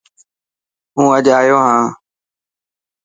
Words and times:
هو 0.95 1.03
اڄ 1.15 1.25
ايو 1.39 1.57
هان. 1.65 1.85